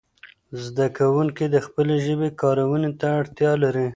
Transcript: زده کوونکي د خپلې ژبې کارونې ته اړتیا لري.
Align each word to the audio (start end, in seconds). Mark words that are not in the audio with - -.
زده 0.63 0.87
کوونکي 0.97 1.45
د 1.49 1.57
خپلې 1.65 1.95
ژبې 2.05 2.29
کارونې 2.41 2.91
ته 2.99 3.07
اړتیا 3.19 3.51
لري. 3.63 3.87